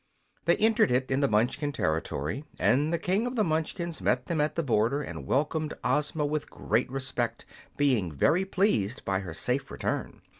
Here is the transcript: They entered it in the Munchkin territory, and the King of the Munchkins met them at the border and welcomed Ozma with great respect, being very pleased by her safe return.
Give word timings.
They 0.45 0.57
entered 0.57 0.89
it 0.91 1.11
in 1.11 1.19
the 1.19 1.27
Munchkin 1.27 1.71
territory, 1.73 2.43
and 2.57 2.91
the 2.91 2.97
King 2.97 3.27
of 3.27 3.35
the 3.35 3.43
Munchkins 3.43 4.01
met 4.01 4.25
them 4.25 4.41
at 4.41 4.55
the 4.55 4.63
border 4.63 5.03
and 5.03 5.27
welcomed 5.27 5.75
Ozma 5.83 6.25
with 6.25 6.49
great 6.49 6.89
respect, 6.89 7.45
being 7.77 8.11
very 8.11 8.43
pleased 8.43 9.05
by 9.05 9.19
her 9.19 9.35
safe 9.35 9.69
return. 9.69 10.23